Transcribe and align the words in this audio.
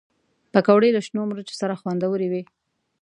پکورې 0.53 0.89
له 0.95 1.01
شنو 1.05 1.21
مرچو 1.29 1.53
سره 1.61 1.79
خوندورې 1.81 2.27
وي 2.31 2.43